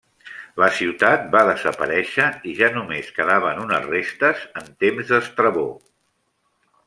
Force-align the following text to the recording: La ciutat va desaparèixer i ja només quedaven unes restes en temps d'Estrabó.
La 0.61 0.67
ciutat 0.77 1.27
va 1.35 1.41
desaparèixer 1.49 2.25
i 2.51 2.55
ja 2.61 2.71
només 2.79 3.11
quedaven 3.19 3.61
unes 3.65 3.87
restes 3.91 4.41
en 4.63 4.73
temps 4.85 5.13
d'Estrabó. 5.13 5.67